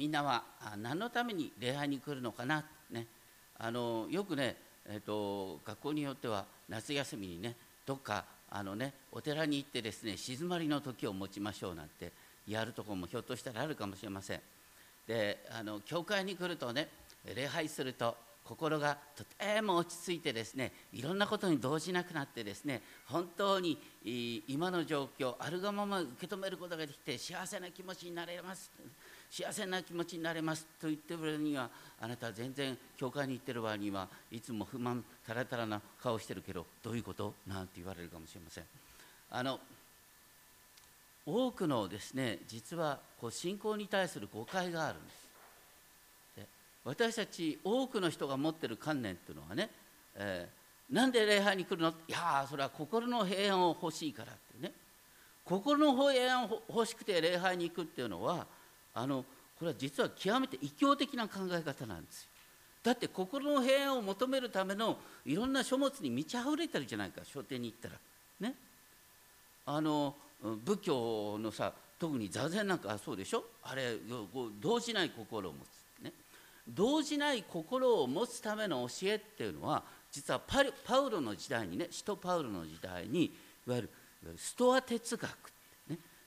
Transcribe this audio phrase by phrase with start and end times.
[0.00, 0.44] みんなは
[0.78, 3.06] 何のために礼拝に来るのかな、ね、
[3.58, 12.12] あのよくね、えーと、学校によっては夏休みにねどっかあの、ね、お寺に行ってですね静まりの時を持ちましょうなんて
[12.48, 14.40] やるところもひょっとしたらあるかもしれません。
[15.06, 16.88] であの教会に来るとね
[17.34, 23.76] 礼拝すると心がとても落ち着いてですねいろんなことに動じなくなってですね本当に
[24.48, 28.70] 今の状況あるがまま受け止めることができて幸せな気持ちになれます。
[29.30, 37.32] 幸せな気持ちになれますと言ってるにはあなたは全然教会に行ってる場合にはいつも不満たらたらな顔してるけどどういうこと？
[37.46, 38.64] なんて言われるかもしれません。
[39.30, 39.60] あの
[41.24, 45.14] 多くのですね実はこう信仰に対する誤解があるんです。
[46.38, 46.46] で
[46.84, 49.70] 私たち多くの人が持ってる観念っていうのはね、
[50.16, 51.90] えー、なんで礼拝に来るの？
[51.90, 54.72] いやそれは心の平安を欲しいからってね。
[55.44, 58.46] 心の平安を欲しくて礼拝に行くっていうのは
[58.94, 59.24] あの
[59.58, 62.28] これは実は極めて異教的な考え方なんですよ。
[62.82, 67.94] だって心の平安を求めるためのいろんな書物に満ち溢れてるじゃないか書店に行ったら。
[68.40, 68.54] ね。
[69.66, 70.14] あの
[70.64, 73.44] 仏教のさ特に座禅なんかそうでしょ？
[73.62, 73.96] あれ
[74.60, 75.58] 動じない心を持
[76.00, 76.02] つ。
[76.02, 76.12] ね。
[76.66, 80.62] 動じない心を持つための教えっていうのは実はパ
[81.00, 83.30] ウロの時代にね使徒パウロの時代にい
[83.70, 83.90] わゆる
[84.38, 85.30] ストア哲学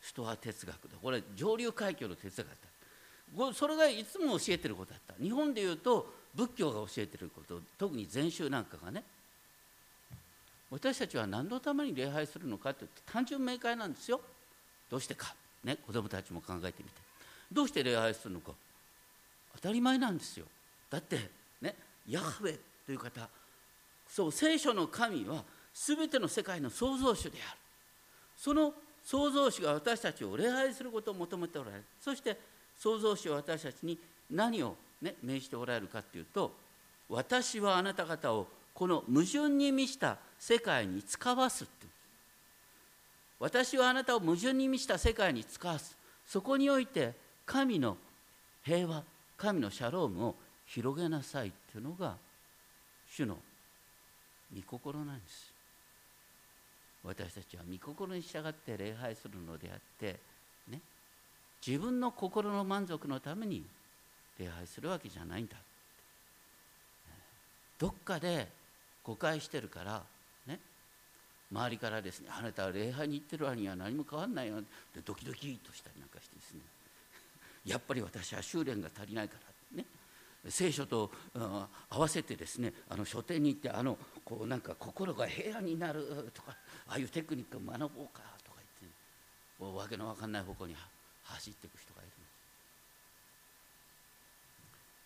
[0.04, 3.54] ねストア哲学でこれ上流階級の哲学だ。
[3.54, 5.24] それがいつも教えてることだった。
[5.24, 7.60] 日本でいうと仏教が教えてること。
[7.80, 9.04] 特に禅宗なんかがね。
[10.70, 14.20] 私たちは何のために礼拝するのかって単純明快なんですよ。
[14.90, 15.34] どうしてか。
[15.64, 16.96] ね子供たちも考えてみて。
[17.52, 18.52] どうして礼拝するのか。
[19.56, 20.46] 当たり前なんですよ。
[20.90, 21.30] だって
[21.62, 21.76] ね
[22.08, 23.28] ヤハウェという方。
[24.08, 27.58] そう聖書の神は全ての世界の創造主である。
[28.38, 28.74] その
[29.04, 31.84] 創造主が私たちを礼拝することを求めておられる。
[32.00, 32.38] そして
[32.78, 33.98] 創造主は私たちに
[34.32, 36.54] 何を、ね、命じておられるかっていうと
[37.10, 41.86] 私はあなた方をこの矛盾に満ちた世界に使わすって
[43.40, 45.98] 私はあなたを矛盾に満ちた世界に使わす。
[46.26, 47.14] そこにおいて
[47.46, 47.98] 神の
[48.64, 49.04] 平和
[49.38, 50.36] 神のシャロームを
[50.66, 52.16] 広げなさいっていうのが
[53.12, 53.38] 主の
[54.56, 55.53] 御心なんです。
[57.04, 60.20] 私たちは御心に従って礼拝するのであって
[60.70, 60.80] ね
[61.66, 63.64] 自分の心の満足のために
[64.40, 65.56] 礼拝するわけじゃないんだ。
[67.78, 68.48] どっかで
[69.04, 70.02] 誤解してるから
[70.48, 70.60] ね
[71.52, 74.60] 周りからですねあなたは礼拝に行ってる割には何も変わんないよ。
[74.60, 76.62] ってドキドキとしたりなんかしてですね。
[77.66, 79.36] やっぱり私は修練が足りないか
[79.72, 79.86] らね。
[80.50, 81.12] 聖書と
[81.90, 86.56] 合わせてですねあの書店に行ってあのこうなんか心が平安になるとか
[86.88, 90.76] ああいうテクニックを学ぼうかとか言って、ね、わけのわかんない方向に
[91.24, 92.16] 走っていく人がいるんで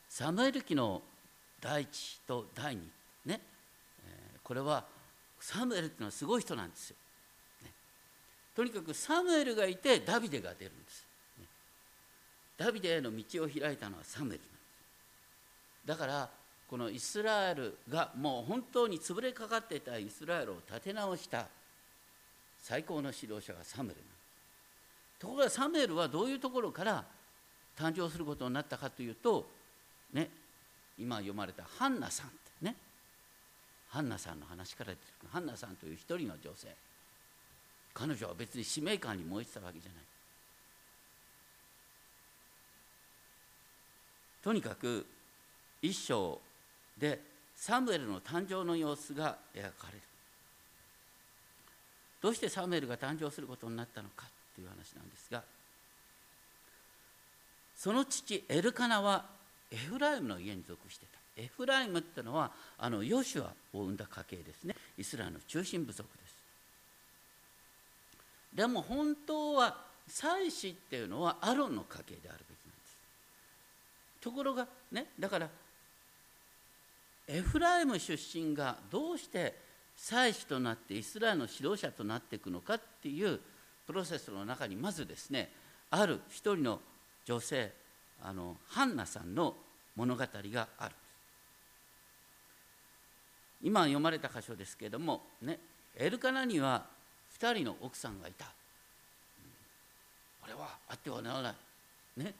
[0.10, 1.02] すサムエル記の
[1.62, 2.82] 第一と第二
[3.26, 3.42] ね、
[4.06, 4.86] えー、これは
[5.40, 6.96] サムエルっていうのはすごい人なんですよ、
[7.64, 7.72] ね、
[8.56, 11.06] とにかくサムエルがいてダビデが出るんです。
[12.58, 14.58] ダビデへの道を開いたのはサムエルなんです。
[15.86, 16.30] だから
[16.68, 21.46] このイスラエルがもう本当に潰れかかっていたイスラエルを立て直した。
[22.68, 24.02] 最高の指導者がサムエル
[25.20, 27.06] ところがサムエルはどういうところから
[27.80, 29.48] 誕生することになったかというと
[30.12, 30.30] ね
[31.00, 32.30] 今読まれたハンナさんっ
[32.60, 32.76] てね。
[33.88, 35.30] ハンナさんの話から出てくる。
[35.32, 36.68] ハンナさんという一人の女性。
[37.94, 40.04] 彼女は別に使命感に燃えてたわけじゃない。
[44.44, 45.06] とにかく
[45.82, 46.42] 一章
[46.98, 47.22] で
[47.56, 50.07] サムエルの誕生の様子が描かれる。
[52.28, 55.42] どうしてサムエルが誕生することになったのかという話なんですが
[57.74, 59.24] その父エルカナは
[59.72, 61.42] エフライムの家に属してた。
[61.42, 64.76] エフライムってのはあのヨシュアを生んだ家系ですね。
[64.98, 66.36] イスラエルの中心部族です。
[68.54, 69.78] でも本当は
[70.08, 72.98] 祭司っていうのはアロンの家系であるべきなんです。
[74.20, 75.48] ところがねだから
[77.30, 79.67] エフライム出身がどうして
[79.98, 83.40] 祭司となってイスラエルの指導者となっていくのかっていう
[83.88, 85.50] プロセスの中にまずですね
[85.90, 86.80] ある一人の
[87.26, 87.72] 女性
[88.22, 89.56] あのハンナさんの
[89.96, 90.96] 物語がある。
[93.64, 95.60] 今読まれた箇所ですけれども、ね、
[95.96, 96.86] エルカナには
[97.40, 98.46] 2人の奥さんがいた。
[100.42, 101.56] これはあってはならない。
[102.18, 102.34] ね。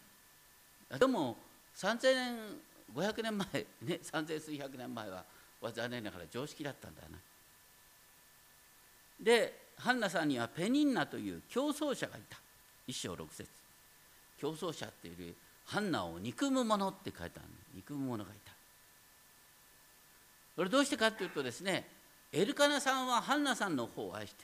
[1.00, 1.36] でも
[1.76, 2.36] 3000年
[2.96, 3.48] 500年前
[3.82, 5.26] ね3000数百年前は
[5.74, 7.18] 残念ながら常識だったんだな。
[9.20, 12.38] でハンナさんにはペニンナという競争者がいた。
[12.88, 13.50] 一章六節。
[14.40, 15.36] 競争者っていうより
[15.66, 18.52] ハンナを憎む者って書いてある憎む者がいた。
[20.56, 21.86] これどうしてかっていうとですね
[22.32, 24.44] エルカナさんはハンナさんの方を愛して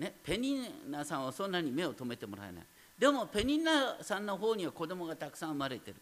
[0.00, 2.64] る、ね、ペニンナさんはそんなに目を留めてもらえない。
[2.98, 5.96] でもペニンナさんの方には子供がたくさん生まれてる。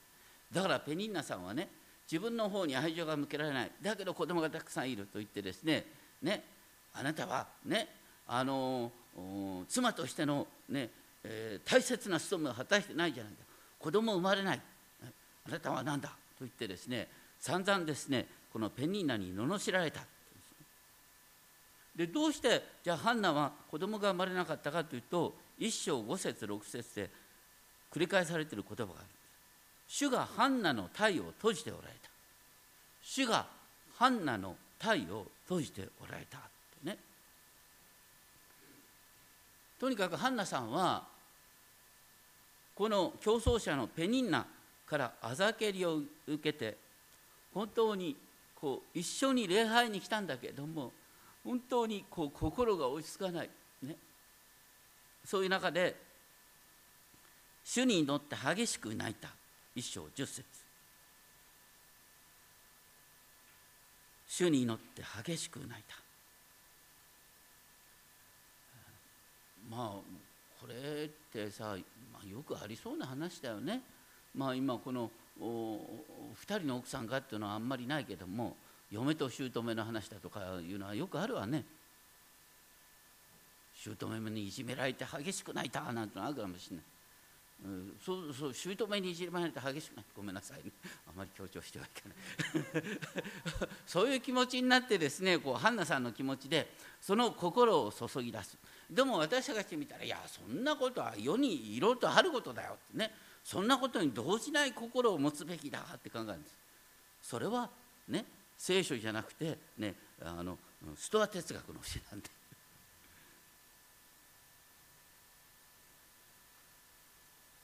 [0.52, 1.68] だからペニンナさんはね
[2.10, 3.70] 自分の方に愛情が向けられない。
[3.82, 5.84] だけど子供がたくさんいると言ってですね
[6.22, 6.44] ね
[6.94, 7.88] あなたはね
[8.26, 8.90] あの
[9.68, 10.88] 妻としてのね、
[11.22, 13.38] えー、大切な務めを果たしてないじゃないか。
[13.78, 14.60] 子供生まれない。
[15.46, 16.08] あなたは何だ？
[16.08, 17.06] と言ってですね
[17.38, 20.00] 散々ですねこのペニーナに罵られた。
[21.94, 27.10] でどうしてじゃあハンナは子供が生まれなかったかというと一章五節六節で
[27.92, 29.08] 繰り返されている言葉がある。
[29.86, 32.10] 主がハンナの体を閉じておられた。
[33.02, 33.46] 主が
[33.96, 36.38] ハンナの体を閉じておられた
[36.82, 36.98] ね
[39.84, 41.02] とにかくハンナさんは
[42.74, 44.46] この競争者のペニンナ
[44.86, 46.78] からあざけりを受けて
[47.52, 48.16] 本当に
[48.54, 50.90] こう一緒に礼拝に来たんだけども
[51.44, 53.50] 本当にこう心が落ち着かない、
[53.82, 53.94] ね、
[55.22, 55.94] そういう中で
[57.62, 59.28] 主に祈って激しく泣いた。
[59.74, 60.44] 一章十節。
[64.26, 66.03] 主に祈って激しく泣いた。
[69.70, 70.00] まあ
[70.60, 71.76] これってさ、
[72.12, 73.82] まあ、よくありそうな話だよね。
[74.34, 78.56] まあ今この2人の奥さんがっていうのはあんまりないけども
[78.90, 81.64] 嫁と姑の話だとかいうのはよくあるわね。
[83.74, 86.84] 姑にいじめられて激しく泣いたなんてのあるかもしれない。
[87.64, 90.70] うん、そうそう姑にいじめられて激しくないごめんなさいね。
[91.08, 92.84] あまり強調してはいけない。
[93.86, 96.70] そういう気持ちになってですねこうハンナさんの気持ちで
[97.00, 98.58] その心を注ぎ出す。
[98.90, 103.14] でも私たち見たらいやそんなことは世にいろいろとあることだよってね。
[103.42, 106.56] そんなことに動じない心を持つべきだって考えるんです。
[107.22, 107.70] それは
[108.08, 108.26] ね
[108.58, 110.58] 聖書じゃなくてねあの
[110.96, 112.30] ストア哲学の教えなんで。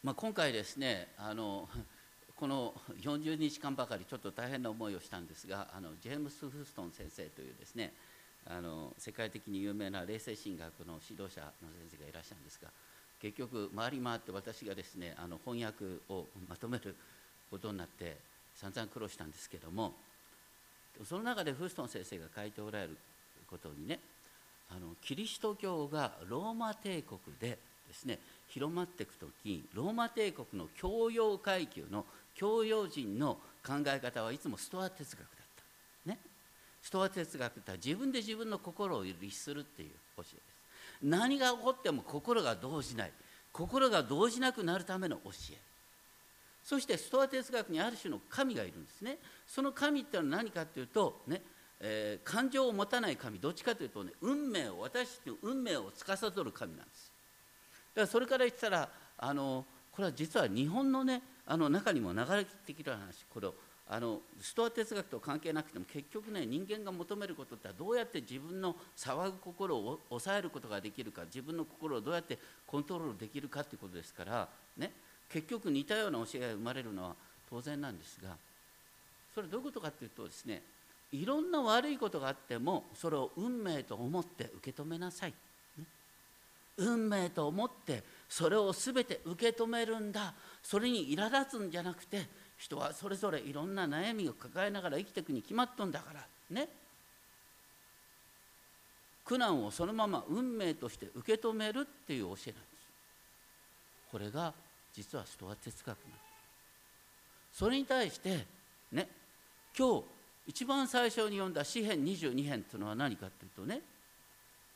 [0.02, 1.68] まあ、今回ですねあの
[2.34, 7.92] この40日間ばかりちょっと大変な思いをしたんですがあのジェームス・フーストン先生というですね
[8.46, 12.68] あの世界的に有名な霊性神学の指導者の先生がいらっしゃるんですが
[13.20, 16.96] 結局回り回って私がですねあの翻訳をまとめる
[17.50, 18.16] ことになって
[18.56, 19.92] 散々苦労したんですけども
[21.04, 22.96] その中でフーストン先生が書いておられる
[23.50, 24.00] ことにね
[24.70, 28.18] あのキリスト教がローマ帝国でですね
[28.50, 32.04] 広まっていく時ローマ帝国の教養階級の
[32.34, 35.28] 教養人の考え方はいつもストア哲学だっ
[36.04, 36.10] た。
[36.10, 36.18] ね。
[36.82, 40.32] ストア哲学って自分で自分の心を律するっていう教えです。
[41.02, 43.12] 何が起こっても心が動じない。
[43.52, 45.58] 心が動じなくなるための教え。
[46.62, 49.18] そしてストア哲学にある種の神がいるんですね。
[49.46, 51.42] その神っていうのは何かっていうとね
[51.80, 53.38] えー、感情を持たない神。
[53.40, 56.14] どっちかというとね運命を私たちの運命を司
[56.44, 57.09] る神なんです。
[57.94, 58.88] からそれから言ったら
[59.18, 63.24] あのこれは実は日本のねあの中にも流れてきる話。
[63.32, 63.48] これ
[63.92, 72.38] あのストア哲学と関係なくても結局ね人間が求めることってどうやって自分の騒ぐ心を抑えることができるか自分の心をどうやって
[72.68, 74.92] コントロールできるかっていうことですからね
[75.28, 77.16] 結局似たような教えが生まれるのは
[77.50, 78.36] 当然なんですが
[79.34, 80.62] それどういうことかっていうとですね
[81.10, 85.34] いろんな悪いことがあってもそれを運命と思って受け止めなさい。
[86.80, 90.34] 運命と思ってそれを全て受け止めるんだ。
[90.62, 96.26] それに苛立つんじゃなくて人はそれぞれいろんな悩みを抱えながら生きていくに決まっとんだから。
[96.50, 96.68] ね。
[99.24, 102.54] 苦難をそのまま運命として受け止めるっていう教えなんです。
[104.10, 104.52] これが
[104.92, 106.16] 実はストア哲学なんで
[107.52, 107.58] す。
[107.58, 108.46] それに対して
[108.92, 109.08] ね
[109.76, 110.04] 今日
[110.46, 113.80] 一番最初に読んだ詩編22編というのは何かというとね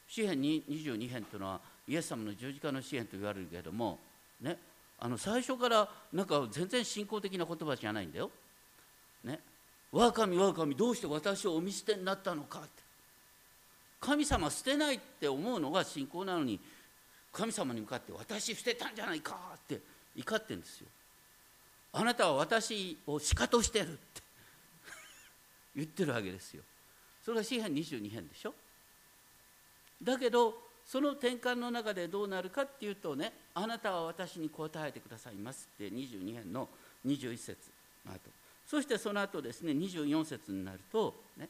[0.06, 3.98] 詩編22編というのはイエス様の十字架の支援と言われるけれども、
[4.40, 4.58] ね、
[4.98, 8.30] あの最初からなんか全然信仰的な言葉じゃないんだよ。
[9.22, 9.40] ね、
[9.92, 12.68] 我が神我が神どうして私をお見捨てになったのかって
[14.00, 16.60] 神様捨てないって思うのが信仰なのに
[17.32, 19.80] 神様に向かって私捨てたんじゃないかって
[20.16, 20.86] 怒ってんですよ。
[21.92, 24.22] あなたは私をしかとしてるって
[25.76, 26.62] 言ってるわけですよ。
[27.24, 28.54] それが詩篇22編でしょ。
[30.02, 36.68] だけどその転換の中でどうなるかっていうとねあなたは私に答えてくださいますって22編の
[37.06, 37.56] 21節
[38.06, 38.20] の後。
[38.66, 41.48] そしてその後ですね24節になると、ね、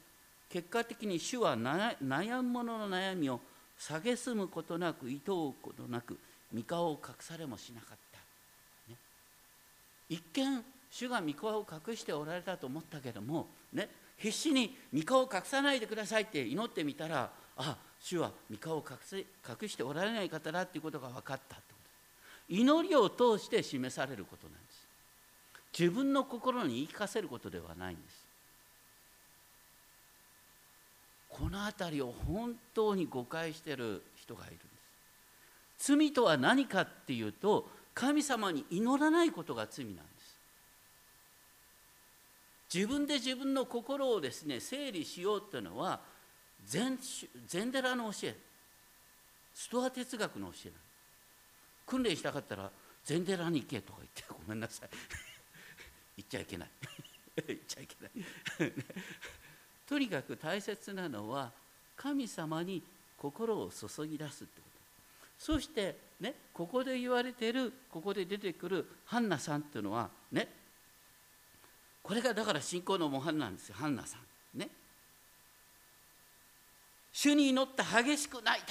[0.49, 3.39] 結果的に主は悩む者の悩みを
[3.79, 6.17] 蔑むことなく厭うことなく
[6.53, 8.19] 御顔を隠されもしなかった、
[8.91, 8.97] ね、
[10.09, 19.25] 一見主が御顔を隠しておられたと思ったけども、ね、必死に御顔を隠さないでくださいって祈ってみたらあ主は御顔を隠
[19.61, 21.79] 隠しておられない方だっていうことが分かったってこ
[22.49, 22.53] と。
[22.53, 24.87] 祈りを通して示されることなんです。
[25.77, 28.25] 自分の心に言い聞かせることではないんです。
[31.29, 34.63] この辺りを本当に誤解している人がいるんで
[35.77, 35.93] す。
[35.93, 40.05] 罪とは何かっていうと神様に祈らないことが罪なんです。
[42.73, 45.99] 自分で自分の心をですね整理しようっていうのは
[46.65, 46.97] 禅
[47.47, 48.35] 禅寺の教え。
[49.53, 50.77] ストア哲学の教えなの。
[51.85, 52.69] 訓練したかったら
[53.03, 54.89] 禅寺に行けとか言って ごめんなさい。
[56.17, 56.69] 言っちゃいけない。
[57.47, 58.73] 言っちゃいけない。
[59.85, 61.51] とにかく大切なのは
[61.95, 62.83] 神様に
[63.17, 64.75] 心を注ぎ出すってこと。
[65.37, 70.47] そしてねここで言われてるここで出てくるハンナさんっていうのはね
[72.01, 74.57] これがだから信仰の模範なんですよハンナさん。
[74.57, 74.69] ね。
[77.15, 78.63] 主に祈って激しく泣い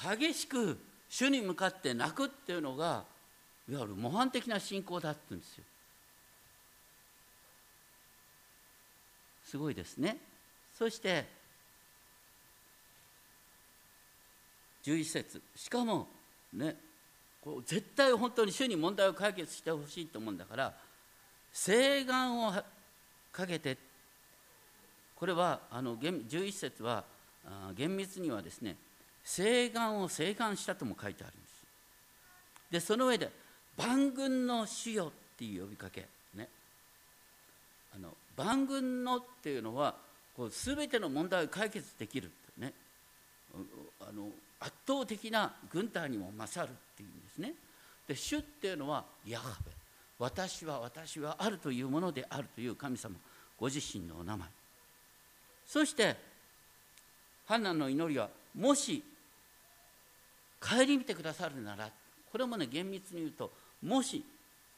[0.00, 0.14] た。
[0.14, 0.78] 激しく
[1.10, 3.02] 主に向かって泣くっていうのが
[3.68, 5.64] いわゆる模範的な信仰だって言うんですよ。
[9.44, 10.18] すごいですね。
[10.72, 11.26] そして
[14.84, 15.42] 11節。
[15.56, 16.06] しかも
[16.52, 16.76] ね
[17.42, 20.72] こう絶対本当に主に問題を解決してほしいと思うんだから
[21.52, 22.52] 請願を
[23.32, 23.87] かけて
[25.18, 27.02] これはあの11節は
[27.74, 28.76] 厳密にはですね
[29.24, 31.64] 請願を請願したとも書いてあるんです。
[32.70, 33.30] でその上で
[33.76, 36.48] 「万軍の主よ」っていう呼びかけね。
[37.94, 39.96] あの万軍のっていうのは
[40.36, 42.72] こう全ての問題を解決できるね。
[44.00, 47.54] あの圧倒的な軍隊にも勝るっていうんですね。
[48.06, 49.72] で主っていうのはヤハベ。
[50.20, 53.16] 私は私はあるというものであるという神様
[53.58, 54.57] ご自身のお名前。
[55.68, 56.16] そして
[57.46, 59.04] ハンナの祈りはもし
[60.58, 61.90] 顧みてくださるなら
[62.32, 64.24] これもね厳密に言うともし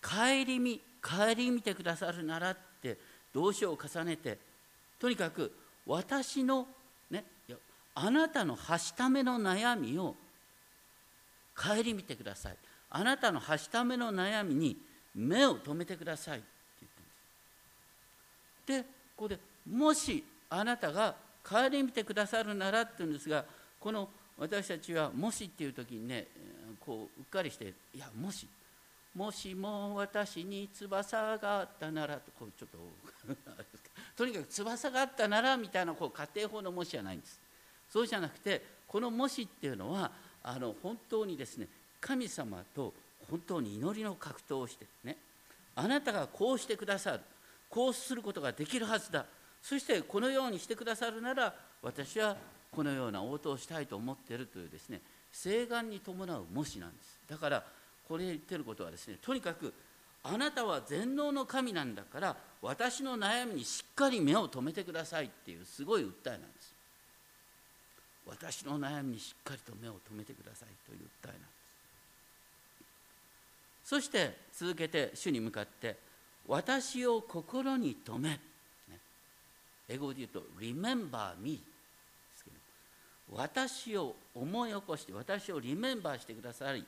[0.02, 2.98] 顧み顧みてくださるならって
[3.32, 4.36] 動詞を重ねて
[4.98, 5.52] とにかく
[5.86, 6.66] 私の
[7.10, 7.24] ね
[7.94, 10.14] あなたのはしための悩みを
[11.56, 12.56] 顧みてください。
[12.90, 14.76] あなたのはしための悩みに
[15.14, 16.46] 目を留めてくださいって
[16.80, 16.98] 言って
[18.68, 18.88] るんです。
[18.88, 23.44] でここでもしあなたが顧みてくださるならって言うんですが
[23.78, 26.26] この私たちはもしっていう時にね
[26.78, 28.46] こううっかりしていやもし。
[29.14, 32.78] もしも私に翼があったならとこうちょっと
[34.16, 37.40] とにかく翼があったならみたいなこう家庭法のもしじゃないんです。
[37.88, 41.66] そうじゃなくてこのもしっていうのはあの本当にですね
[42.00, 42.94] 神様と
[43.28, 45.16] 本当に祈りの格闘をしてね
[45.74, 47.20] あなたがこうしてくださる
[47.68, 49.26] こうすることができるはずだ。
[49.62, 52.36] そしてこのようにしてくださるなら私は
[52.70, 55.00] このような応答をしたいと思っているというですね
[55.32, 57.18] 請願に伴う模試なんです。
[57.28, 57.64] だから
[58.08, 59.72] これ言ってることはですねとにかく
[60.22, 66.74] あなたは全能の神なんだから私の悩みにしっかり目を留めてくださいっていうすごい訴えなんです。
[68.26, 71.50] 私の悩みにしっかりと目を留めてくださいという訴えなんです。
[73.84, 75.96] そして続けて主に向かって
[76.46, 78.38] 私を心に留め
[79.90, 82.56] 英語で言うと「Remember me」ですけど
[83.36, 86.86] 私を思い起こして私をリメンバーしてくださり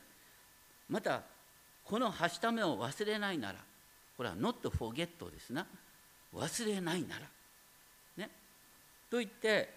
[0.88, 1.23] また
[1.85, 3.59] このはしためを忘れないなら
[4.16, 5.66] これは「not forget」ですな。
[6.35, 7.26] 忘れないなら。
[8.16, 8.30] ね。
[9.11, 9.75] と言って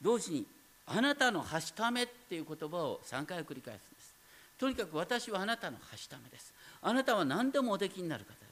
[0.00, 0.46] 同時に
[0.86, 4.14] あなたのはしためっていう言葉を3回繰り返すんです。
[4.58, 6.52] とにかく私はあなたのはしためです。
[6.82, 8.49] あなたは何でもおできになる方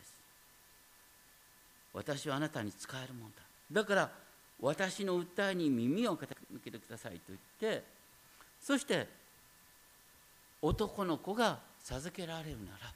[1.99, 3.37] 私はあなたに使えるもんだ。
[3.73, 4.11] だから
[4.61, 6.29] 私の訴えに耳を傾
[6.63, 7.83] けてくださいと言って
[8.61, 9.07] そして
[10.63, 12.93] 男の子が授けられるなら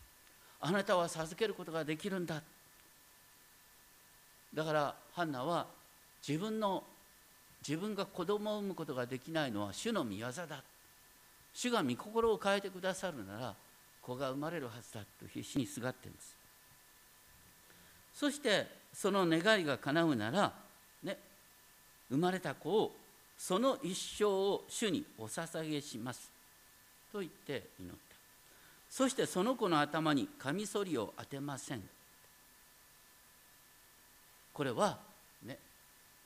[0.61, 2.41] あなたは授けることができるんだ。
[4.55, 5.67] だからハンナは
[6.27, 6.85] 自分の
[7.67, 10.63] 自分が子供を産むことができないのは主の御業だ。
[11.55, 13.55] 主が御心を変えてくださるなら
[14.01, 16.37] 子が生まれるはずだと必死にすがってるんです。
[18.15, 20.53] そしてその願いが叶うなら、
[21.03, 21.19] ね、
[22.11, 22.93] 生まれた子を
[23.39, 26.31] その一生を主にお捧げします。
[27.11, 27.97] と言って祈った。
[28.89, 31.83] そしてその子の頭にカミソリを当てません。
[34.53, 34.99] これは、
[35.45, 35.59] ね、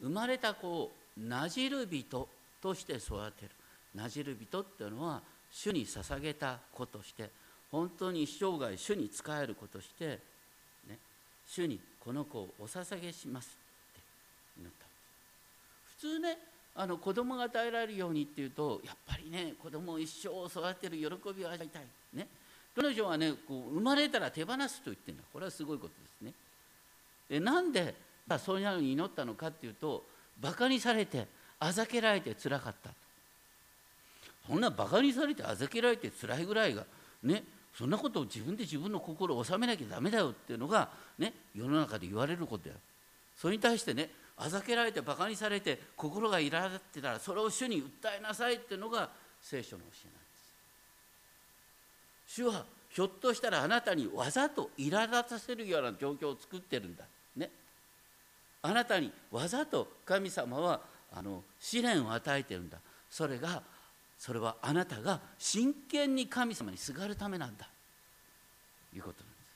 [0.00, 2.28] 生まれた子をなじる人
[2.61, 3.50] として育てる。
[3.94, 7.30] なじる人っていうのは主に捧げた子として
[7.70, 10.18] 本当に生涯主に仕える子として、
[10.88, 10.99] ね、
[11.49, 13.58] 主にこの子をお捧げします
[13.90, 14.00] って
[14.60, 14.86] 祈った。
[15.96, 16.38] 普通ね
[16.76, 21.04] あの子供が与えられるようにっていうとやっぱりね子供を一生育てる喜
[21.36, 21.82] びを味わいたい。
[22.14, 22.28] ね。
[22.76, 25.25] 彼女はねこう生まれたら手放すと言ってるんだ。
[25.32, 26.32] これはすごいことですね。
[27.28, 27.94] でなんで
[28.38, 30.04] そういうのに祈ったのかっていうと
[30.40, 31.26] バカにされて
[31.58, 32.90] あざけられてつらかった。
[34.46, 36.84] そんなバカにされてあざけられてつらいぐらいが
[37.25, 37.42] ね
[37.76, 42.76] そんなことを自分で自分の心を収めなきゃダメだよっていうのがね世の中で言われることだよ
[43.37, 50.18] それに対してねあざけられてバカにされて心がいら立ってたらそれを主に訴えなさいっていうのが聖書の教えなんで
[52.26, 52.35] す。
[52.35, 57.04] 主はひょっとしたらあなたにわざと苛立たせるような状況を作ってるんだ。
[57.37, 57.50] ね。
[58.62, 60.80] あなたにわざと神様は
[61.12, 62.78] あの試練を与えてるんだ。
[63.11, 63.62] それが
[64.18, 67.68] それはあなたが真剣に神様にすがるためなんだ。
[68.90, 69.46] ということなんです。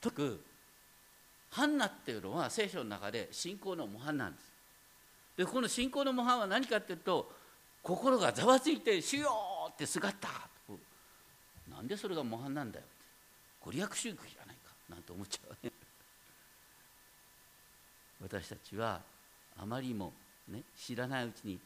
[0.00, 0.44] とく
[1.50, 4.52] ハンナっていうのは聖書の中で信仰の模範なんです。
[5.36, 7.30] でこの信仰の模範は何かっていうと
[7.82, 9.30] 心がざわついて「主よ!」
[9.70, 10.28] ってすがった
[11.68, 12.84] なんでそれが模範なんだよ
[13.60, 14.72] ご利益宗教じゃないか。
[14.88, 15.72] なんて思っちゃうね
[18.20, 19.00] 私たちは
[19.58, 20.12] あまりも、
[20.48, 21.58] ね、知らないうちに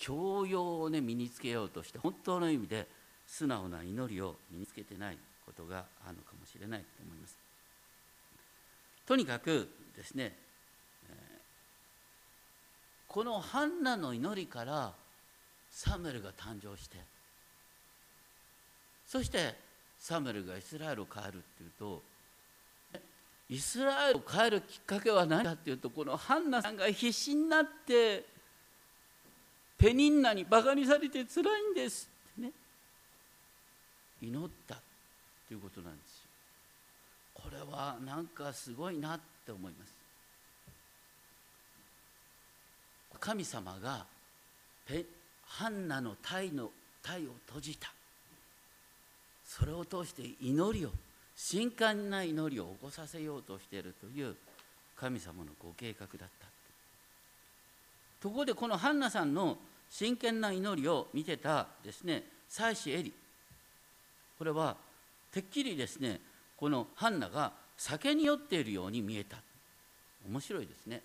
[0.00, 2.88] 教養を、ね、身につけようとして本当の意味で
[3.26, 7.38] 素直な祈りを身につけてないことがあるのかもしれないと思います。
[9.06, 10.36] とにかくですね、
[13.06, 14.92] このハンナの祈りから
[15.70, 16.96] サムエルが誕生して
[19.06, 19.54] そして
[19.98, 22.02] サムエルがイスラエルを変えるっていうと
[23.48, 28.24] イスラエルを変えるきっかけは何かっていうとこのハンナさんが必死になって
[29.80, 32.10] ペニンナにバカにされてつらいんです。
[32.32, 32.52] ってね。
[34.20, 34.76] 祈った
[35.48, 36.24] ということなんですよ。
[37.32, 39.94] これはなんかすごいなって思います。
[43.18, 44.04] 神様が
[44.86, 45.04] ペ
[45.46, 46.70] ハンナの体の
[47.02, 47.90] 体を閉じた。
[49.46, 50.90] それを通して祈りを
[51.34, 54.36] 深感な祈りを起こさせようとしているという
[54.94, 56.46] 神様のご計画だった。
[58.20, 59.56] ところでこのハンナさんの
[59.90, 63.12] 真剣な祈りを見てたですね妻子エリ。
[64.38, 64.76] これは
[65.32, 66.20] てっきりですね
[66.56, 69.36] このハンナが酒に酔っているように見えた。
[70.28, 71.02] 面白いですね。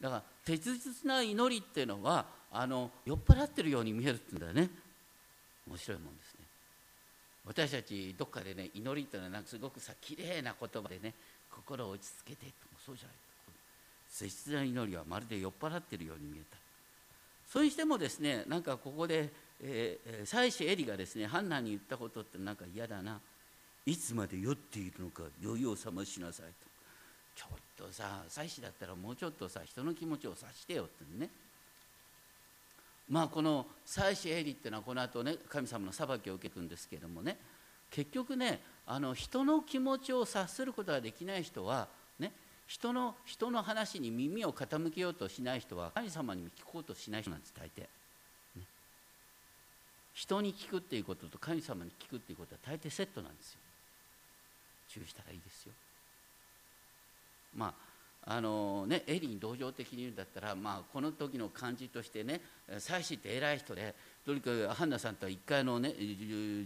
[0.00, 4.70] だから切実な祈りっていうのはあの酔っ払ってるように見えるっていうんだよね。
[5.68, 6.40] 面白いもんですね。
[7.46, 11.14] 私たちどっかでね祈りっていうのはなんかすごくさ綺麗な言葉でね
[11.50, 12.46] 心を落ち着けて
[12.84, 13.16] そうじゃない。
[14.08, 16.61] 切実な祈りはまるで酔っ払ってるように見えた。
[17.52, 19.28] それにしてもですねなんかここで、
[19.62, 23.20] えー、妻子エリがですねハンナに言ったことってなんか嫌だな。
[23.84, 26.52] いつまで酔っているのか酔いを覚ましなさいと。
[27.36, 27.46] ちょ
[27.84, 31.28] っとさ妻子だったらもうちょっとさ人の気持ちを察してよってね。
[33.10, 37.36] まあこの妻子エリっていうのはこの後ね神様の裁きを受けるんですけどもね。
[37.90, 41.86] 結局ねあの人の気持ちを察することができない人は
[42.66, 48.64] 人の人の話に耳を傾けようとしない人は神様にも聞こうとしない人なんです大抵、ね、
[50.14, 53.58] 人に聞くっていうことと神様に聞くっていうことは大抵セットなんですよ。
[54.88, 55.72] 注意したらいいですよ。
[57.56, 57.92] まあ
[58.24, 62.40] あのね、エリに同情的に言うんだったら、まあ、この時の感じとしてね
[62.78, 65.92] 妻子って偉い人でとにかくハンナさんとは一回の、ね、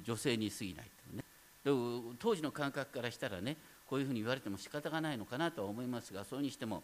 [0.05, 1.25] 女性に過ぎないとね。
[2.19, 3.57] 当時の感覚からしたらね
[3.89, 6.83] こういうふうに言われても仕方がないのかなとは思いますがそれにしても、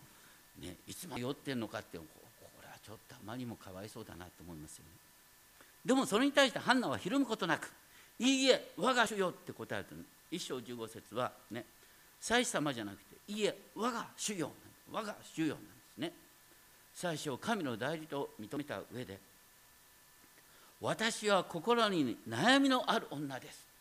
[0.60, 2.04] ね、いつも酔ってんのかってこ
[2.62, 4.90] れはちょっとあまりにもかわいそうだなと思いますよね。
[5.84, 7.72] でもそれに対してハンナはひるむことなく
[8.18, 9.94] 「いいえ我が主よ」って答えた。
[10.30, 11.64] 一章十五節はね
[12.20, 14.52] 祭司様じゃなくて「いいえ我が主よ」
[14.90, 16.12] 我が主よなんですね。
[16.94, 19.18] 最初神の代理と認めた上で
[20.80, 23.71] 私は心に悩みのある女です。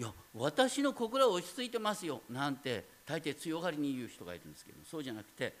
[0.00, 5.52] いや私の心は落ち着いてますよなんて大抵強がりに言う人がいるんですけどそうじゃなくて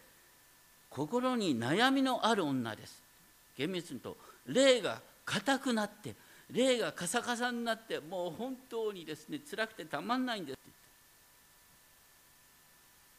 [0.88, 3.00] 心に悩みのある女です。
[3.56, 6.14] 厳密に言うと霊が硬くなって
[6.50, 10.70] 霊がカサカサになってもう本当にですね辛くてたまんないんですって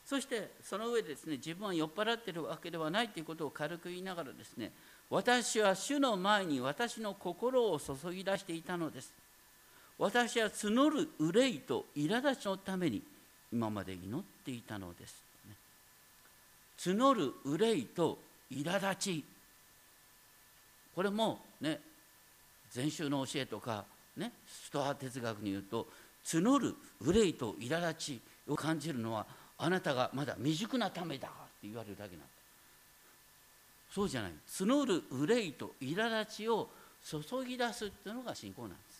[0.07, 4.71] そしてその上でですね自分は酔っ払ってるわけではないということを軽く言いながらですね
[5.12, 9.20] 私は主の前に私の心を注ぎ出していたのです。
[10.01, 13.03] 私は募る憂いと苛立ちのために
[13.53, 15.23] 今まで祈っていたのです、
[16.79, 18.17] 募る憂いと
[18.51, 19.23] 苛立ち。
[20.95, 21.79] これもね
[22.71, 23.85] 禅宗の教えとか
[24.17, 25.87] ねストア哲学に言うと
[26.25, 29.27] 募る憂いと苛立ちを感じるのは
[29.59, 32.25] あなたがまだ未熟なためだって言われるだけなんだ。
[33.93, 34.31] そうじゃない。
[34.47, 36.67] 募る憂いと苛立ちを
[37.07, 38.90] 注ぎ出すっていうのが信仰なんです。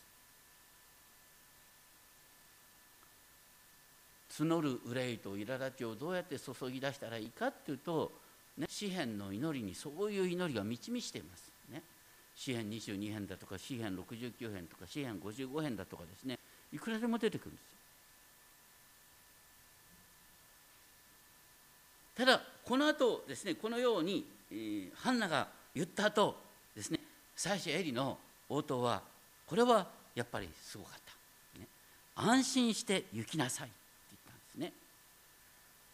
[4.32, 8.12] 募る憂いと苛立ちをどうやって注ぎ出したらいいかっていうと、
[8.58, 11.82] ね、詩篇の祈りにそういう祈りが満ち満ちていますね。
[12.36, 16.40] 詩篇22編だとか詩篇69編とか詩篇55編だとかですね。
[16.74, 17.72] いくらでも出てくるんです
[22.16, 26.36] ただこの後ですねこのように、えー、ハンナが言った後
[26.76, 27.00] ですね
[27.36, 28.18] 妻子エリの
[28.50, 29.02] 応答は
[29.48, 31.00] これはやっぱりすごかっ
[31.54, 31.68] た、ね、
[32.16, 33.76] 安心して行きなさいって
[34.12, 34.74] 言ったんですね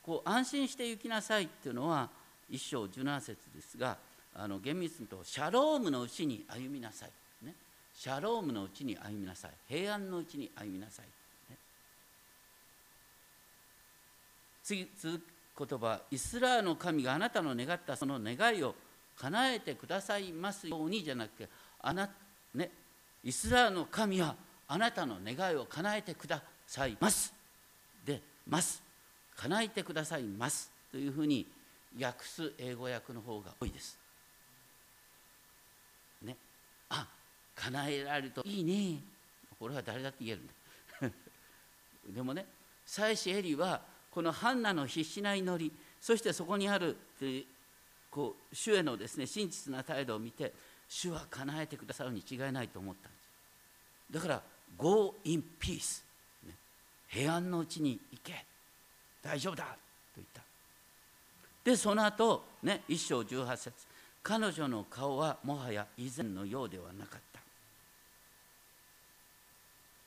[0.08, 2.10] こう安心して行きなさいっていうのは
[2.50, 3.98] 一章17節ですが
[4.34, 7.54] あの厳密に言うとシャロームのうちに歩みなさい、ね、
[7.94, 9.52] シャロームのうちに歩みなさい。
[9.68, 11.06] 平安のうちに歩みなさい、
[11.52, 11.58] ね、
[14.64, 15.22] 次続
[15.60, 18.76] 言葉イスラエルの神があなたの願ったその願いを
[19.18, 21.50] 叶えてくださいますようにじゃなくて
[21.82, 22.10] あな、
[22.54, 22.70] ね、
[23.26, 24.36] イスラエルの神は
[24.70, 27.34] あなたの願いを叶えてくださいます。
[28.06, 28.87] でます。
[29.38, 31.46] 叶えてくださいますというふうに
[32.02, 33.98] 訳す英語訳の方が多いです。
[36.24, 36.36] ね、
[36.90, 37.08] あ
[37.56, 39.00] 叶えられるといいね。
[39.60, 40.54] これは誰だって言えるんだ。
[42.14, 42.46] でもね
[42.86, 45.72] 妻子エリはこのハンナの必死な祈り
[46.02, 46.96] そしてそこにある
[48.10, 50.54] こう主へのですね真実な態度を見て
[50.88, 53.28] 主は叶えてくださるに違いないと思ったんです。
[54.12, 54.44] だから
[54.78, 56.04] 「Go in peace」
[56.44, 56.56] ね、
[57.08, 58.46] 平安のうちに行け。
[59.22, 59.64] 大丈夫だ。
[59.64, 59.70] と
[60.18, 60.42] 言った。
[61.64, 63.74] でその後ね一章18節。
[64.24, 67.40] 彼女の顔はもはや以前のようではなかった。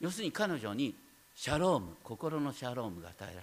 [0.00, 0.94] 要するに彼女に
[1.34, 3.36] シャローム心のシャロームが与えられ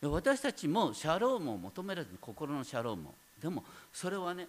[0.00, 0.06] た。
[0.06, 0.10] ね。
[0.10, 3.14] 私たちもシャロームを求める心のシャロームを。
[3.40, 4.46] でもそれはね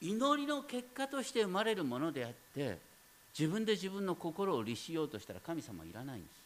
[0.00, 2.78] 祈りの結果として生まれるものであって
[3.38, 6.45] 自分で自分の心を律しようとしたら神様はいらないんです。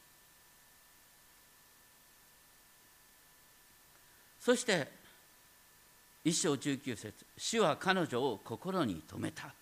[4.40, 4.88] そして
[6.24, 9.52] 一章19節主は彼女を心に留めた。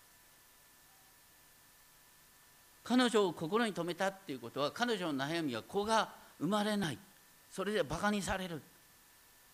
[2.83, 6.97] 彼女を心に留めたっていうことは彼女の悩みは子が生まれない。
[7.51, 8.61] それでバカにされる。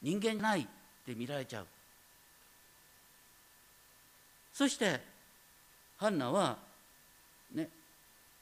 [0.02, 0.66] 人間ないっ
[1.06, 1.66] て見られちゃう。
[4.54, 5.02] そして
[5.98, 6.58] ハンナは
[7.54, 7.68] ね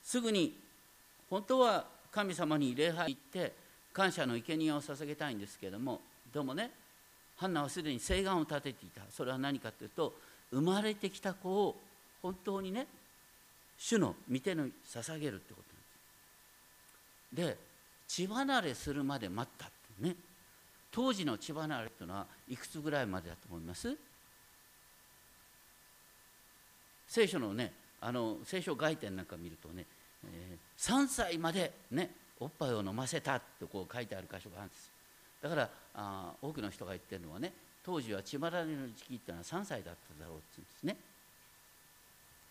[0.03, 0.59] すぐに
[1.29, 3.53] 本当は神様に礼拝行って
[3.91, 6.01] 感謝の生贄を捧げたいんですけれども
[6.33, 6.71] でもね
[7.37, 9.01] ハンナはすでに誓願を立てていた。
[9.09, 10.13] それは何かというと
[10.51, 11.75] 生まれてきた子を
[12.21, 12.87] 本当にね
[13.77, 15.61] 主の御手に捧げるってこ
[17.33, 17.57] となんです。
[17.57, 17.57] で
[18.07, 19.69] 血離れするまで待ったっ
[19.99, 20.15] てね。
[20.91, 23.97] 当時の千葉なれというのはいくつぐらいまでだと思います？
[27.07, 29.85] 聖書のねあの聖書外典なんか見るとね、
[30.25, 34.92] えー、3歳までねおっぱいを飲ませたってこう書いてある箇所があるんです。
[35.43, 37.51] だからあ多くの人が言ってるのはね
[37.85, 40.97] 当時は血まられの時期っていうのは3歳だっただろうって言うんですね。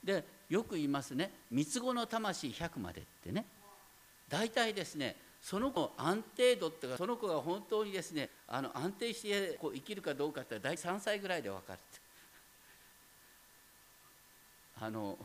[0.04, 3.46] でよく言いますね三つ子の魂100までってね。
[4.28, 11.78] 大体ですねその子安定度っていうかその子が本当にですねあの安定してこう生きるかどうかって大体3歳ぐらいで分かる
[14.80, 15.18] あの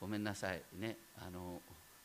[0.00, 1.60] ごめんなさいねあの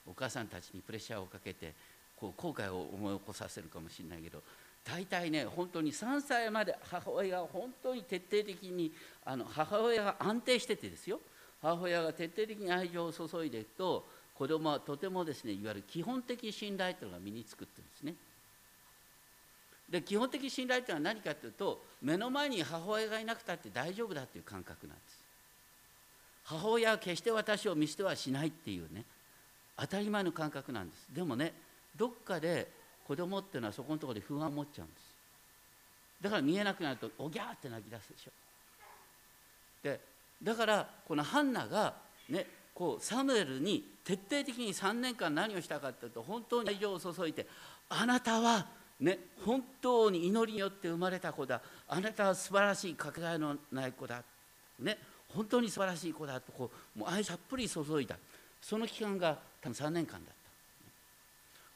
[0.08, 1.73] お母さんたちにプレッシャーをかけて
[2.15, 4.41] こう後悔を思い起こさせるかもしれないけど
[4.86, 8.91] 大体ね本当に3歳まで母親が本当に徹底的に
[9.26, 11.19] あの母親が安定しててですよ
[11.62, 18.15] 母親が徹底的に愛情を注いでいくと子供はとてもですねいわゆる基本的信頼というのが身につくっていうんですね。
[19.89, 25.24] で基本的信頼というのは何かというと目の前に母親がいなくたって大丈夫だっていう感覚なんです。
[26.46, 29.06] 母親は決して私を見捨てはしないっていうね
[29.78, 31.08] 当たり前の感覚なんです。
[31.13, 31.54] でもね
[31.96, 32.67] どっかで
[33.07, 35.03] 子供っていうのはそこのところで不安を持っちゃうんです。
[36.21, 38.31] だから見えなくなるとおぎゃーって泣き出すでしょ。
[39.83, 39.99] で
[40.41, 41.93] だからこのハンナが
[42.29, 47.45] ねこうサムエルに徹底的に3年間何をしたかというと本当に愛情を注いで
[47.89, 48.67] あなたは
[48.99, 54.23] ね本当に祈りによって生まれた子だあなたは素晴らしいかけがえのない子だ
[54.79, 54.97] ね
[55.29, 58.15] 本当に素晴らしい子だとこうもう愛たっぷり注いだ
[58.61, 60.42] その期間が多分3年間だった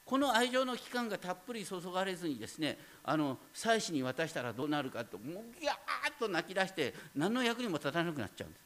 [0.08, 8.62] この愛情の期間がたっぷり注がれずにですねあの妻子に渡したらどうなるかともうギャーッと泣き出して何の役にも立たなくなっちゃうんです。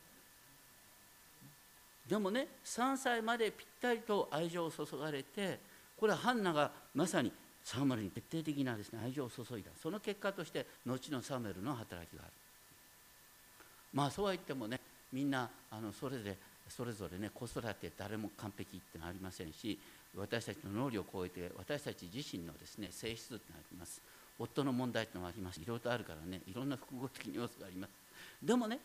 [2.10, 5.58] でもね3歳までぴったりと愛情を注がれて
[5.96, 7.32] これはハンナがまさに
[7.64, 9.70] サムエルに徹底的なですね愛情を注いだ。
[9.82, 12.32] その結果として後のサムエルの働きがある。
[13.92, 14.78] まあそうは言ってもね
[15.12, 16.36] みんなあのそれで
[16.68, 19.76] それぞれね子育て誰も完璧ってのはありませんし
[20.16, 24.00] 私たちの能力を超えて私たち自身のですね性質ってのがあります。
[24.38, 25.60] 夫の問題ってのがあります。
[25.60, 27.90] いろいろとあるからねいろんな複合的な要素があります。
[28.42, 28.78] でもね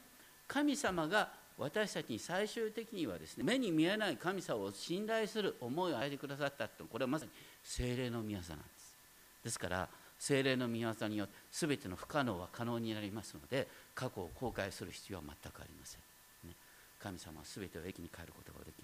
[0.48, 6.86] 神様が私たちに最終的にはですね目に見えない神様を信頼する思いを与えてくださったと。
[6.86, 7.32] これはまさに
[7.64, 8.46] 精霊の御業なんで
[8.78, 8.96] す。
[9.44, 16.02] ですから精霊の御業によって全ての不可能は可能になりますので過去を後悔する必要は全くありません、
[16.50, 16.56] ね、
[17.00, 18.77] 神様は全てを駅に変えることができ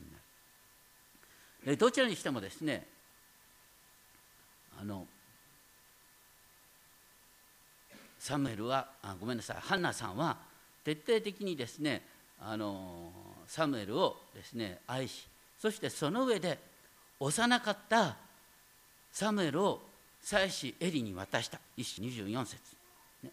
[1.77, 2.85] どちらにしてもですね
[4.79, 5.07] あの
[8.19, 10.37] サムエルはあごめんなさいハンナさんは
[10.83, 12.01] 徹底的にですね
[12.41, 13.11] あの
[13.47, 15.27] サムエルをですね愛し
[15.59, 16.59] そしてその上で
[17.19, 18.17] 幼かった
[19.11, 19.81] サムエルを
[20.21, 21.59] 妻子エリに渡した。
[21.77, 22.57] 一子24節、
[23.23, 23.29] ね、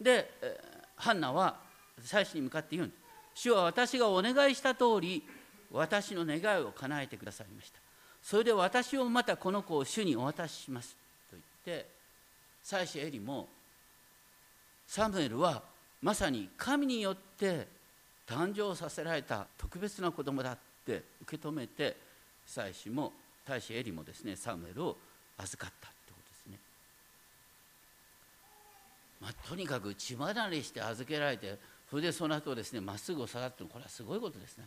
[0.00, 0.30] で
[0.96, 1.56] ハンナは
[2.04, 3.02] 妻子に向かって言うんです。
[3.34, 5.22] 主は私がお願いした通り
[5.72, 7.78] 私の願いを叶えてくださいました
[8.22, 10.96] それで私をまたこの子を主にお渡しします
[11.30, 11.86] と言って
[12.62, 13.48] 妻子エリも
[14.86, 15.62] サムエルは
[16.02, 17.66] まさに神によって
[18.26, 21.96] 誕生させられた特別な子供だって受け止めて
[22.46, 23.12] 妻子も
[23.46, 24.96] 大使エリもですねサムエルを
[25.38, 26.58] 預かったってことですね。
[29.20, 31.58] まあ、とにかく血離れして預けられて
[31.90, 34.64] それでその後ですねまっすぐ下がってこれはすごいことですね。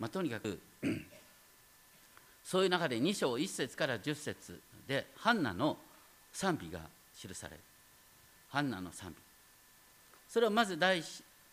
[0.00, 0.58] まあ、とにかく
[2.42, 4.58] そういう中で2章1節から10節
[4.88, 5.76] でハンナの
[6.32, 6.80] 賛美が
[7.14, 7.60] 記される
[8.48, 9.16] ハンナの賛美。
[10.26, 11.00] それはまず第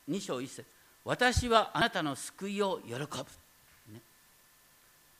[0.09, 0.65] 2章1節
[1.03, 4.01] 私はあなたの救いを喜ぶ、ね、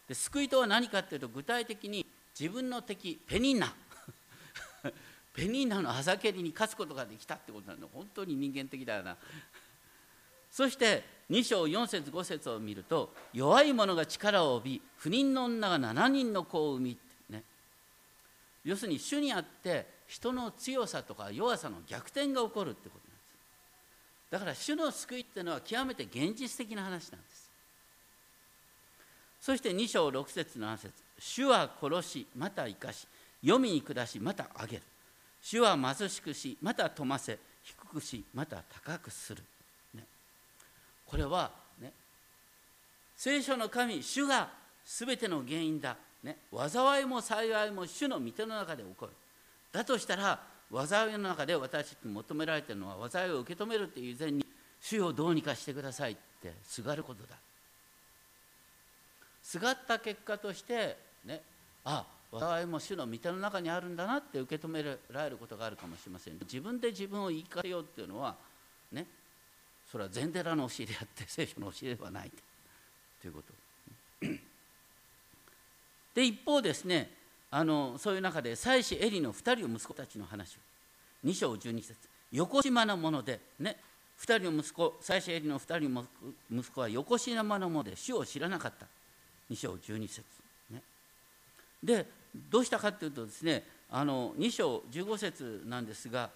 [0.08, 2.06] で救いとは何かっていうと具体的に
[2.40, 3.74] 自分の敵ペニンナ。
[5.34, 9.18] ペニンナのあざけりに勝つことができたってことなの本当に人間的だよな。
[10.58, 16.98] そして2章4節5節を見ると弱い者が力を帯び不妊の女が7人の子を産み
[17.30, 17.43] ね。
[18.65, 23.36] 要するに主にあって人の強さとか弱さの逆転が起こるってことなんです。
[24.32, 27.52] だから主の救いっていうのは極めて現実的な話なんです。
[29.39, 33.08] そして2章6節7節主は殺しまた生かし
[33.41, 34.82] 読みに下しまた上げる。
[35.39, 39.43] 主は貧しくしまた富ませ低くしまた高くする、
[41.10, 41.91] これは、ね、
[43.15, 44.50] 聖書の神主が
[44.86, 46.38] 全ての原因だ、ね、
[46.70, 49.13] 災いも幸いも主の御手の中で起こる。
[49.72, 50.39] だとしたら
[50.72, 54.46] 災いの中で私たちに求められているのは災いを受け止めるっていう以前に
[54.82, 57.36] 主をどうにかしてくださいってすがることだ。
[59.41, 61.41] すがった結果としてね
[61.86, 62.06] あ
[62.38, 66.34] 災いも主の御手の中にあるんだなって受け止められることがあるかもしれません。
[66.41, 68.36] 自分で自分を言い換えようっていうのは
[68.91, 69.06] ね
[69.91, 73.28] それは禅寺の教えであって聖書の教えではないと。
[73.28, 73.54] いうこと。
[76.15, 77.15] で一方ですね
[77.52, 80.60] あのそういう中で妻子エリの2人の息子たちの話を。
[81.26, 81.97] 2章12節。
[82.32, 83.78] 横島なものでね
[84.19, 86.06] 2人の息子妻子エリの2人の
[86.52, 88.88] 息子は横島なもので主を知らなかった。
[89.50, 90.23] 2章12節。
[90.69, 90.84] ね。
[91.82, 96.30] でどうしたかっていうとですねあの2章15節なんですが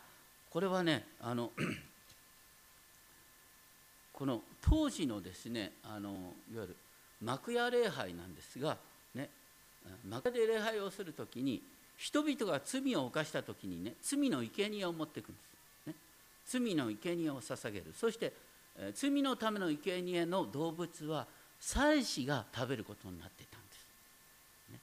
[0.49, 1.51] これはねあの
[4.21, 6.11] この当時のですねあの
[6.53, 6.75] いわゆる
[7.23, 8.77] 幕屋礼拝なんですが
[9.15, 9.27] ね
[10.07, 11.59] 幕屋で礼拝をする時に
[11.97, 15.39] 人々が罪を犯した時にね罪の生贄を持っていくんで
[15.85, 15.95] す、ね、
[16.45, 17.85] 罪の生贄を捧げる。
[17.99, 18.31] そして、
[18.77, 21.25] え罪のための生贄の動物は
[21.59, 24.79] 祭司が食べることになってたんです、ね、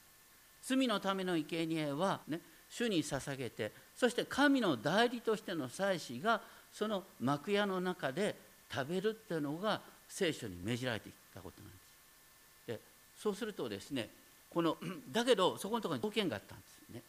[0.63, 6.41] 罪のための生贄は、ね、主に捧げてそして神の代理としての祭司が
[6.73, 12.67] その幕屋の中で食べるっていうのが聖書に命じられていたことなんです。
[12.67, 12.79] で
[13.17, 14.09] そうするとですね
[14.49, 14.77] この
[15.11, 17.03] だけどそこのところに条件があったんですよね。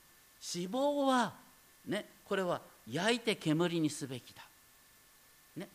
[0.55, 1.35] 脂肪は
[1.87, 4.42] ねこれは焼いて煙にすべきだ、
[5.57, 5.68] ね、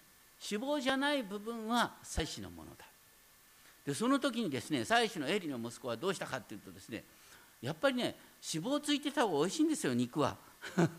[0.52, 2.86] 脂肪じゃない部分は祭祀のものだ。
[3.86, 7.04] でその時にですね祭祀のエリの息子はどうしたかっていうとですね
[7.62, 8.16] やっぱりね
[8.54, 10.38] 脂肪ついてた方がおいしいんですよ肉は。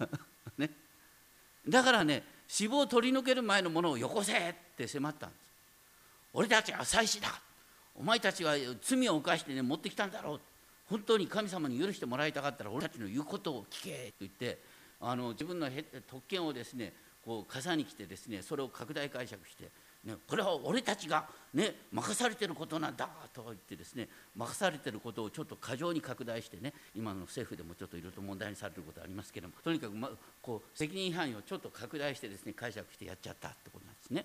[0.59, 0.71] ね。
[1.69, 5.41] だからね脂肪を取り除ける前のものをよこせって迫ったんです。
[6.33, 7.29] 俺たちは祭祀だ。
[7.95, 10.41] お前たちは罪を犯してね持ってきたんだろう。
[10.89, 14.59] 本当に神様に許してもらいたかったら俺たちの言うことを聞けと言って
[15.01, 15.69] あの自分の
[16.09, 16.93] 特権をですね
[17.25, 19.69] こう傘に来てですねそれを拡大解釈して、
[20.07, 30.09] ね、これは俺たちが、ね、任されてることなんだと言ってですね任されてることをちょっと過剰に拡大してね今の政府でもちょっといろいろと問題にされてることありますけどもとにかく、ま、
[30.41, 34.25] こう責任範囲をちょっと拡大してですね解釈してやっちゃったってことなんですね。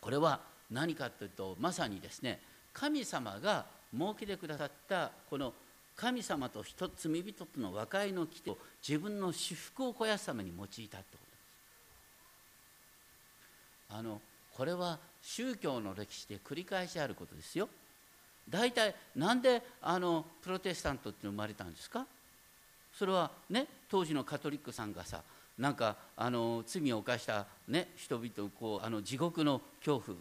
[0.00, 0.40] これは
[0.72, 2.40] 何かというとまさにですね
[2.72, 3.64] 神様が
[3.96, 5.52] 設けてくださったこの
[5.96, 11.04] 神様と一つ罪人との和解の規定を自分の私服を肥やすために用いたと
[13.90, 14.20] あの
[14.56, 17.68] これは宗教の歴史で繰り返しあることですよ。
[18.48, 22.06] 大体なんであのプロテスタントって生まれたんですか？
[22.96, 25.22] それはね当時のカトリックさんがさ
[25.58, 30.18] なんかあの罪を犯した、ね、人々をこうあの地獄の恐怖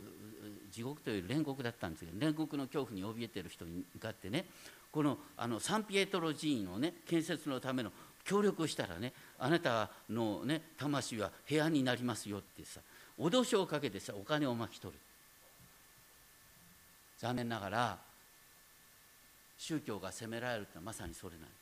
[0.71, 4.45] 地獄という煉獄だったんですけど煉獄の恐怖に怯えてる人に向かってね
[4.91, 7.91] このあのサンピエトロ寺院のね建設のための
[8.23, 12.79] 協力をしたらねあなたのね魂は平安になりますよってさ
[13.23, 14.99] 脅しをかけてさお金を巻き取る。
[17.19, 17.97] 残念ながら
[19.57, 21.53] 宗教が責められるってのはまさにそれなんです。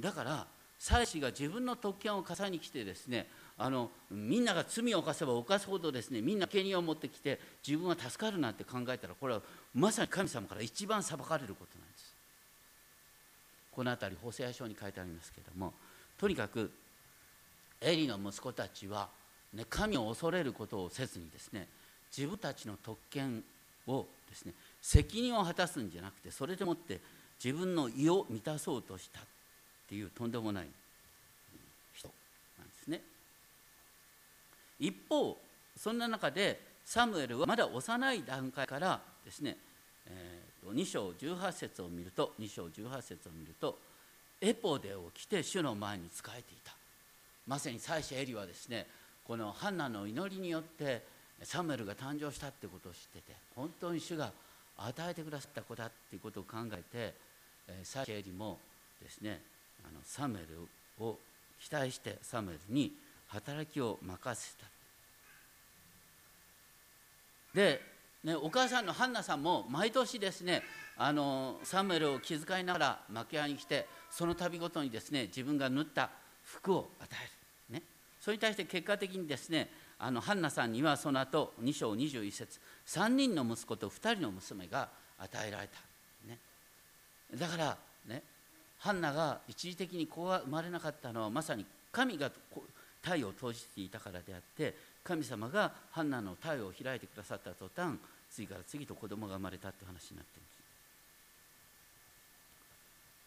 [0.00, 0.46] だから
[0.78, 3.26] 祭司が自分の特権を重ねに来てですね
[3.58, 9.42] あのみんなが罪を犯せば犯すほどですねみんな権利を持ってきて自分は助かるなんて考えたらこれは
[9.74, 12.14] まさに神様から一番裁かれることなんです。
[13.72, 15.74] この辺り補正書に書いてありますけども
[16.18, 16.70] とにかく
[17.82, 19.08] エリの息子たちは、
[19.54, 21.66] ね、神を恐れることをせずにですね
[22.16, 23.42] 自分たちの特権
[23.86, 27.00] をですね責任を果たすんじゃなくてそれでもって
[27.42, 29.22] 自分の意を満たそうとしたっ
[29.88, 30.66] ていうとんでもない
[31.94, 32.08] 人
[32.58, 33.00] なんですね。
[34.78, 35.36] 一方
[35.76, 39.56] そんな中でサムエルはまだ幼い段階からですね、
[40.06, 43.78] えー、2章18節を見ると2章18節を見ると
[44.40, 46.72] エポデを着て主の前に仕えていた
[47.46, 48.86] まさに妻子エリはですね
[49.30, 51.04] このハンナの祈りによって
[51.44, 54.32] サムエルが誕生したってことを知ってて本当に主が
[54.76, 57.14] 与えてくださった子だっていうことを考えて
[57.84, 58.58] 妻子エリも
[59.00, 59.40] ですね
[59.84, 61.16] あのサムエルを
[61.60, 62.92] 期待してサムエルに
[63.28, 64.66] 働きを任せた。
[67.54, 67.80] で、
[68.24, 70.64] ね、お母さんのハンナさんも毎年ですね
[70.96, 76.10] あのサムエルを気遣いながら幕屋に来てその度ごとにですね自分が縫った
[76.42, 77.39] 服を与える、
[78.20, 85.78] それに対して結果的にですねあのハンナさんにはその後2章21節3人の息子と2人の娘が与えられた、
[86.28, 86.38] ね、
[87.34, 88.22] だからね
[88.78, 92.30] ハンナが一時的に子が生まれなかったのはまさに神が
[93.02, 97.98] 体を閉じていたからであって神様がハンナの体を開いてくださった途端
[98.30, 100.50] 次から次と子供が生まれたって話になってるんで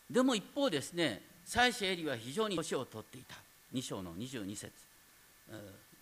[0.10, 0.14] す。
[0.14, 3.36] でも一方ですね妻子エリは非常に年を取っていた。
[3.74, 4.72] 2章の22節。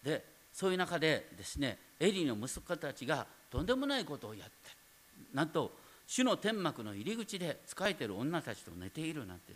[0.04, 4.54] でそういう中でですねエリーの息子たちがとんでもないことをやって
[5.34, 5.72] なんと
[6.08, 9.54] 主の天幕の入り口で仕えてる女たちと寝ているなんて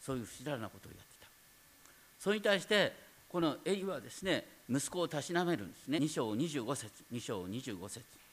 [0.00, 1.28] そういう不思議なことをやってた。
[2.20, 2.92] それに対して
[3.28, 5.98] このエリはですね息子をたしなめるんですね。
[5.98, 7.04] 2章25節。
[7.12, 8.23] 2章25節。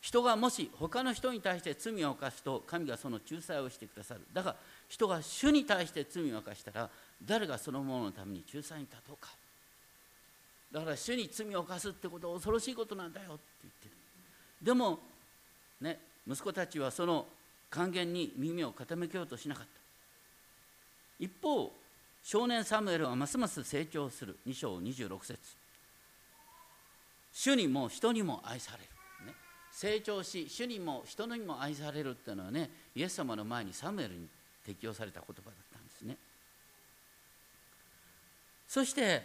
[0.00, 4.22] 人がもし他の人に対して罪を犯すと神がその仲裁をしてくださる。
[4.32, 4.56] だから
[4.88, 6.88] 人が主に対して罪を犯したら
[7.22, 9.28] 誰がそのもののために仲裁に立とうか。
[10.72, 13.94] だから主に罪を犯すってことは恐ろしいことなんだよって言ってる。
[14.62, 15.00] でも
[15.80, 17.26] ね息子たちはその
[17.68, 19.70] 還元に耳を傾けようとしなかった。
[21.18, 21.72] 一方
[22.22, 24.36] 少年サムエルはますます成長する。
[24.46, 25.38] 2章26節。
[27.32, 28.84] 主にも人にも愛される、
[29.80, 34.26] 成長し主にも人のにも愛されるっていうのはねイエス様の前にサムエルに
[34.66, 36.16] 適用された言葉だったんですね。
[38.68, 39.22] そして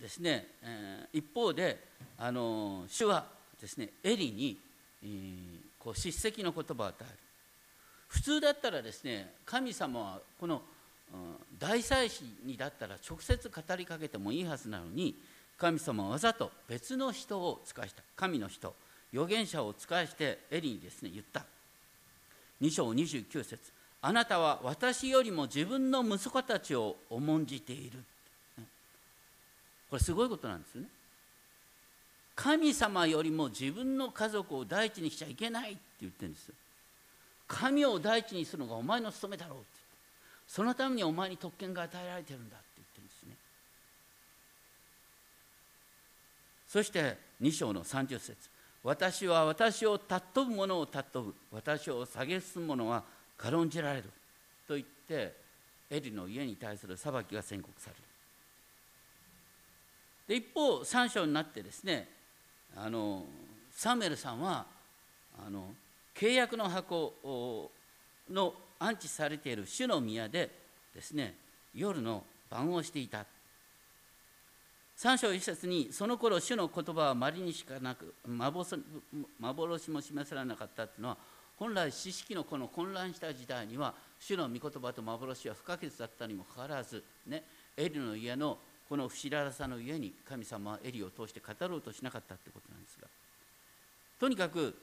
[0.00, 1.82] ですね、えー、一方で
[2.18, 3.26] あの主は
[3.60, 4.56] ですねエリに、
[5.02, 7.08] えー、こう叱責の言葉を与える。
[8.06, 10.62] 普通だったらですね神様はこの、
[11.58, 15.16] 大祭司にだったら直接語りかけてもいいはずなのに
[15.58, 18.04] 神様はわざと別の人を使いした。
[18.14, 18.72] 神の人。
[19.12, 21.44] 預言者を使いしてエリにですね言った。
[22.60, 23.58] 2章29節。
[24.02, 27.98] あなたは私よりも自分の息子たちを重んじている。
[29.90, 30.86] これすごいことなんですね。
[32.34, 36.54] 神様よりも自分の家族を第一にしちゃいけないって言ってるんですよ。
[37.48, 39.66] 神を第一にするのがお前の務めだろうって
[40.48, 43.36] そのためにお前に特権が与えられてるんだって言ってるんですね。
[46.68, 48.36] そして2章の30節。
[48.86, 51.34] 私は私を尊ぶ者を尊ぶ。
[51.50, 53.02] 私を蔑む者は
[53.36, 54.04] 軽んじられる
[54.68, 55.34] と言って
[55.90, 58.02] エリの家に対する裁きが宣告される。
[60.28, 62.08] で一方3章になってですね
[62.76, 63.24] あの
[63.72, 64.64] サムエルさんは
[65.44, 65.64] あの
[66.14, 67.72] 契約の箱
[68.30, 70.48] の安置されている主の宮で
[70.94, 71.34] ですね
[71.74, 73.26] 夜の晩をしていた。
[74.96, 81.18] 三章一節にその頃主の言葉はまりにしかなく幻も示されなかったというのは
[81.58, 87.42] 本来知識のこの混乱した時代には主の御言葉と幻は不可欠だったにもかかわらず、ね、
[87.76, 88.56] エリの家の
[88.88, 93.06] この不思議さの家に神様はエリを通して語ろうとしなかったということなんですが。
[94.18, 94.74] とにかく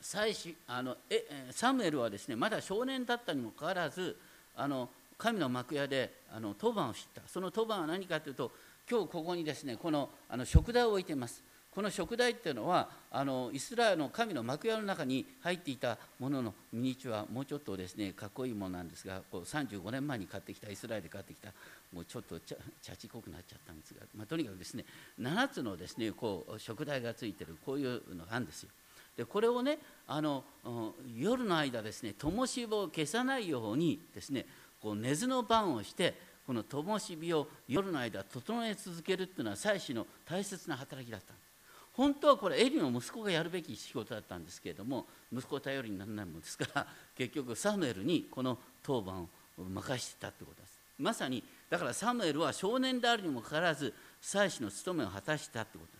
[0.00, 4.16] 祭司あのえサムエルはですねまだ少年だったにもかかわらず
[4.56, 4.88] あの
[5.18, 7.22] 神の幕屋であの当番を知った。
[7.26, 8.52] その当番は何かというと
[8.90, 11.42] 今日ここにですねこのあの食台を置いています
[11.74, 21.50] この食台っていうのはあのイスラエルの神の幕屋の中に入っていたもののミニチュアもうちょっとですねかっこいいものなんですがこう35年前に買ってきたイスラエルで買ってきた
[21.94, 24.84] もうちょっとちゃちこくなっちゃったんですが、まあ、とにかくですね
[25.18, 28.68] 7つのですねこう食台がついてるこういうのがあるんですよ。
[29.16, 30.44] でこれをねあの
[31.16, 34.46] 夜の間ですね灯火を消さないようにですね
[34.80, 41.34] こう根津の番をしてこの灯火を夜の間整え続けるっていうのは祭司の大切な働きだった。
[41.94, 49.28] 本当はこれエリの息子がやるべき仕事だったんですけれども息子を頼りにならないものですから 結局サムエルにこの当番を
[49.58, 50.78] 任してたってことです。
[50.98, 55.92] まさにだからサムエルは少年であるにもかかわらず祭司の務めを果たしたってこと。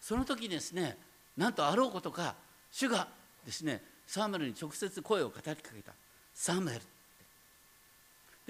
[0.00, 0.98] その時ですね
[1.36, 2.34] なんとあろうことか
[2.72, 3.08] 主が
[3.44, 5.92] ですねサムエルに直接声を語りかけた。
[6.34, 6.80] サムエル。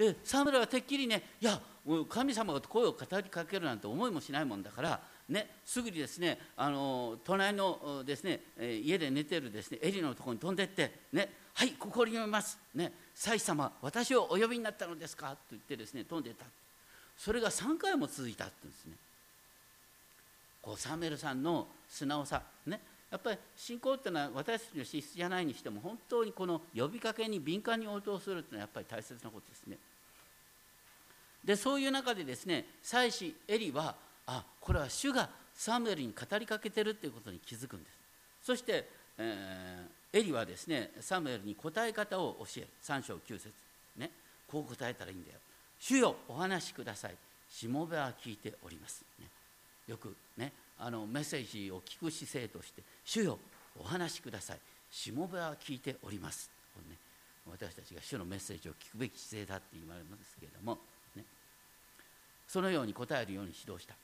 [0.01, 1.59] でサムエルはてっきりねいや
[2.09, 4.99] 神様が声を語りかけるなんて思いもしないもんだから
[5.29, 12.57] ね、すぐにですねあの隣のですね家で寝てるですねエリのところに飛んでってねはいここにいます。
[12.75, 15.29] ね祭司様私をお呼びになったのですか？
[15.31, 16.43] と言ってですね飛んでた
[17.17, 18.93] それが3回も続いたって言うんですね。
[20.61, 29.77] こうサムエルさんの素直さねやっぱり信仰っていうのは私たちの資質じゃないにしても本当にこの呼びかけに敏感に応答するっていうのはやっぱり大切なことですね。
[31.43, 33.95] でそういう中でですね祭司エリは
[34.27, 37.97] あこれは主がサムエルに語りかけてるっていうことに気づくんです。
[38.43, 38.87] そして、
[39.17, 42.67] えー、エリはですねサムエルに答え方を教える。
[42.83, 43.49] 3章9節。
[43.97, 44.09] ね。
[44.47, 45.37] こう答えたらいいんだよ。
[45.79, 47.15] 主よお話しください。
[47.51, 49.25] しもべは聞いております、ね、
[49.85, 53.37] よくねあのメッセージを聞く姿勢として「主よ
[53.77, 54.59] お話しください。
[54.89, 56.49] しもべは聞いております」
[56.89, 56.97] ね、
[57.45, 60.79] 私たちが主のメッセージを聞くべき姿勢だって言われますけれども、
[62.51, 63.95] そのように答えるように指導した。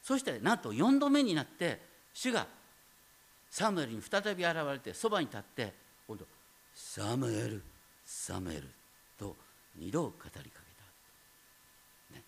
[0.00, 1.80] そしてなんと4度目になって
[2.14, 2.46] 主が
[3.50, 5.74] サムエルに再び現れてそばに立って
[6.06, 6.24] 今度
[6.72, 7.60] 「サムエル
[8.04, 8.68] サムエル」
[9.18, 9.36] と
[9.80, 10.42] 2度語りかけ
[12.12, 12.22] た、ね、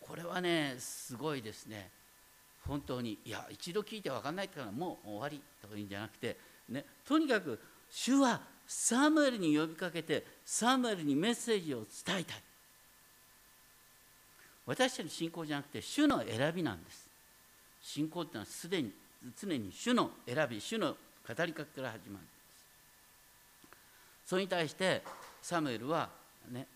[0.00, 1.90] これはねすごいですね。
[2.68, 6.38] 本当にいや一度聞いて分かんないってからもう終わりとかいいんじゃなくて、
[6.68, 7.58] ね、とにかく
[7.90, 12.43] 主はサムエルに呼びかけてサムエルにメッセージを伝えたい。
[14.66, 17.06] 私たちの信仰じゃなくて主の選びなんです。
[17.82, 18.90] 信仰っていうのはすでに
[19.40, 20.96] 常に主の選び主の語
[21.44, 22.28] りかけから始まるんで
[24.24, 24.26] す。
[24.26, 25.02] それに対して
[25.42, 26.08] サムエルは
[26.50, 26.66] ね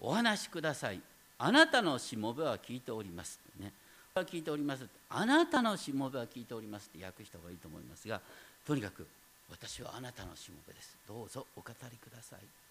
[0.00, 1.00] お話しください。
[1.38, 3.40] あなたのしもべは聞いております。
[3.58, 3.72] ね。
[4.14, 4.86] 聞いております。
[5.08, 8.20] あなたのしもべは聞いておりますって訳した方がいいと思いますが
[8.66, 9.06] とにかく
[9.50, 10.96] 私はあなたのしもべです。
[11.06, 12.61] どうぞお語りください。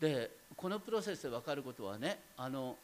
[0.00, 2.76] でこのプロセスで分かることはねあの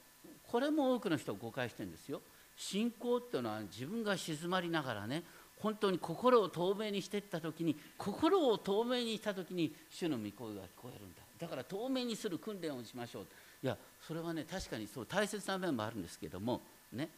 [0.51, 2.21] これも多くの人誤解してるんですよ。
[2.57, 5.23] 信仰っていうのは自分が静まりながらね
[5.59, 11.23] 本当に心を透明にしていった時に心を透明にした時に主の御声が聞こえるんだ。
[11.39, 13.27] だから透明にする訓練をしましょう。
[13.63, 16.61] いやそれはね確かにそう大切な面もあるんですけども
[16.93, 17.09] ね。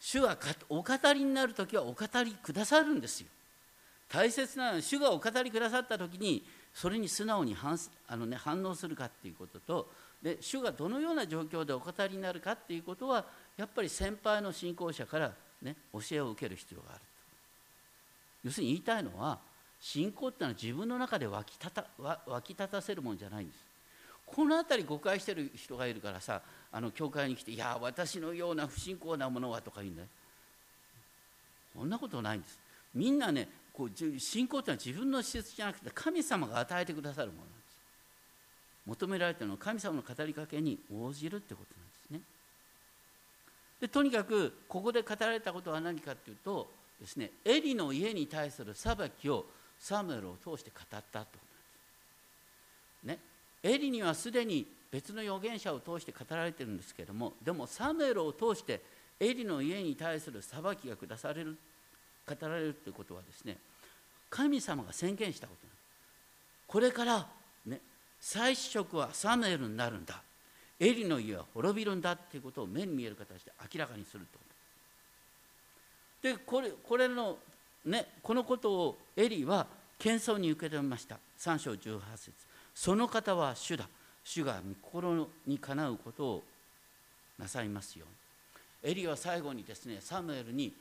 [0.00, 0.36] 主は
[0.68, 3.28] お語りになる時はお語りくださるんですよ。
[4.08, 6.44] 大切なのは主がお語りくださった時に
[6.74, 9.88] それに素直に反あの、ね、反応するかっていうことと
[10.22, 13.24] で主がどのような状況でお語りになるかっていうことは
[13.56, 17.00] やっぱり先輩の信仰者から、ね、教えを受ける必要がある
[18.42, 19.38] 要するに言いたいのは
[19.80, 23.64] 信仰っていうのは自分の中で湧き立た湧き立たせるもんじゃないんです。
[24.26, 26.40] この辺り誤解してる人がいるからさ
[26.72, 30.08] あの教会に来て「いや私のような不信仰なものは」とか言うんだよ。
[31.74, 32.58] そんなことないんです。
[32.94, 37.78] みんなねこう信仰というのは自分の施設じゃなくて神様が与えてくださるものなんです。
[38.86, 42.20] 求められているのは神様の語りかけに応じるってことなんですね。
[43.80, 46.70] でとにかくここで語られたことは何かっていうと
[47.00, 49.44] ですねエリの家に対する裁きを
[49.80, 51.38] サムエルを通して語ったってこと
[53.02, 53.18] 思います。
[53.18, 53.18] ね、
[53.64, 58.80] エリにはすでに別の預言者を通して語られてるんですけどもでもサムエルを通して
[59.18, 61.58] エリの家に対する裁きが下される。
[62.26, 63.56] 語られるということはですね
[64.30, 65.64] 神様が宣言したこと
[66.66, 67.26] これから
[67.66, 67.80] ね
[68.20, 70.22] 最主食はサムエルになるんだ。
[70.80, 74.26] エリの家は滅びるんだっていうことを目に見える形で明らかにする
[76.22, 77.36] とでこれこれの
[77.84, 79.66] ねこのことをエリは
[79.98, 81.18] 謙遜に受け止めました。
[81.38, 82.32] 3章18節。
[82.74, 83.86] その方は主だ。
[84.24, 86.42] 主が御心にかなうことを
[87.38, 88.06] なさいますよ
[88.82, 90.72] エリは最後にですねサムエルに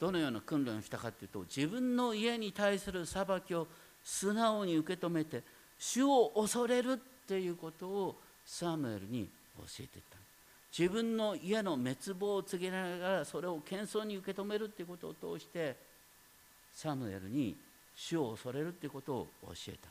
[0.00, 3.68] どのような訓練をしたかというと自分の家に対する裁きを
[4.02, 5.42] 素直に受け止めて
[5.78, 6.96] 主を恐れるっ
[7.26, 9.28] ていうことをサムエルに
[9.58, 10.18] 教えていった。
[10.76, 15.76] 自分の家の滅亡を告げながらそれを謙遜に受け止めるっていうことを通して
[16.72, 17.56] サムエルに
[17.94, 19.88] 主を恐れるっていうことを教えた。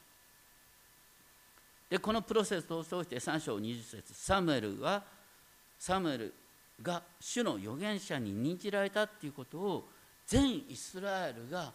[1.90, 5.04] でこのプロセスを通して3章20節サムエルは
[5.78, 6.34] サムエル
[6.82, 9.90] が主の預言者に任じられたっていうことを
[10.30, 11.72] 全イスラエルが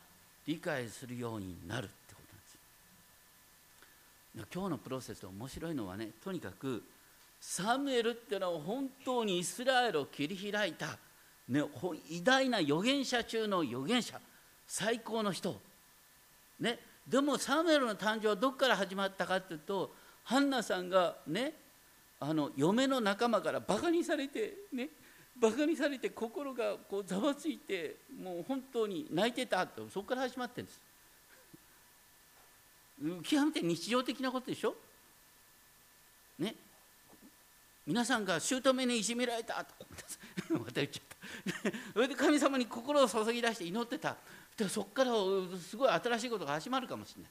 [0.46, 4.54] 理解するようになるってことなんです。
[4.54, 6.84] 今日のプロセス面白いのはねとにかく
[7.40, 10.96] サムエルっていうのは本当にイスラエルを切り開いた、
[11.48, 11.62] ね、
[12.08, 14.20] 偉大な預言者中の預言者
[14.68, 15.60] 最高の人、
[16.60, 16.78] ね、
[17.08, 19.92] でもサムエルの誕生はどこから始まったかっていうと
[20.22, 21.54] ハンナさんがね
[22.20, 24.90] あの嫁の仲間からバカにされてね
[25.36, 30.80] バカにされて心がこうざわついてもう本当に泣いてたとそこから始まってるんです。
[33.28, 34.74] 極めて日常的なことでしょ？
[36.38, 36.54] ね？
[37.86, 39.74] 皆さんが姑にいじめられたと
[40.58, 41.70] また言っちゃった。
[41.92, 44.16] それで神様に心を注ぎ出して祈ってた。
[44.56, 45.10] でそこから
[45.58, 47.30] すごい新しいことが始まるかもしれない。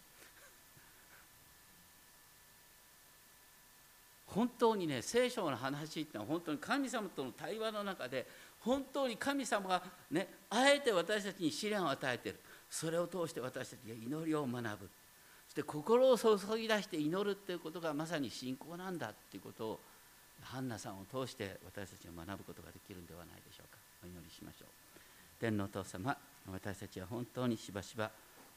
[4.34, 8.26] 本当にね聖書の話っていうのは本当に神様との対話の中で
[8.60, 12.40] 本当に神様がねあえて私たちに試練を与えている。
[12.70, 14.90] それを通して私たちが祈りを学ぶ。
[15.48, 19.80] そして心を注ぎ出して祈るっていうことがまさに信仰なんだっていうことを
[20.42, 23.78] ハンナさんを通して私たちが学ぶことができるんではないでしょうか。
[24.04, 24.68] お祈りしましょう。
[25.40, 26.18] 天のお父様
[26.52, 28.10] 私たちは本当にしばしば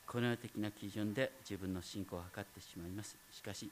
[0.06, 3.16] この世的な基準で自分の信仰を図ってしまいます。
[3.30, 3.70] しかし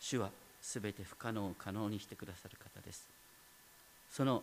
[0.00, 0.30] 主は
[0.66, 3.06] すべて不可能を可能にしてくださる方です。
[4.10, 4.42] その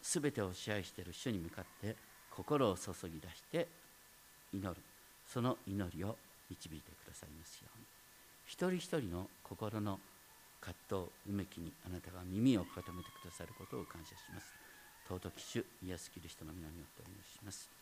[0.00, 1.94] すべてを支配している主に向かって
[2.34, 3.68] 心を注ぎ出して
[4.54, 4.80] 祈る。
[5.26, 6.16] その祈りを
[6.48, 7.84] 導いてくださいますように。
[8.46, 10.00] 一人一人の心の
[10.58, 12.84] 葛藤うめきにあなたが耳を傾けて
[13.20, 14.46] くださることを感謝します。
[15.06, 17.77] 尊き主イエス・キリストの皆によってお願いします。